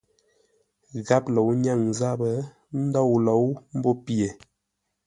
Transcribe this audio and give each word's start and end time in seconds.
Gháp 1.07 1.23
lǒu 1.35 1.49
nyáŋ 1.63 1.81
záp 1.99 2.19
ndôu 2.85 3.13
lǒu 3.25 3.47
mbó 3.77 3.91
pye. 4.05 4.27